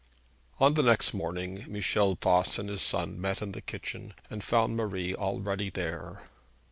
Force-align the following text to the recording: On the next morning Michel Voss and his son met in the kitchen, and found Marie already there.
On 0.59 0.73
the 0.73 0.81
next 0.81 1.13
morning 1.13 1.63
Michel 1.67 2.17
Voss 2.19 2.57
and 2.57 2.69
his 2.69 2.81
son 2.81 3.21
met 3.21 3.39
in 3.39 3.51
the 3.51 3.61
kitchen, 3.61 4.15
and 4.31 4.43
found 4.43 4.75
Marie 4.75 5.13
already 5.13 5.69
there. 5.69 6.23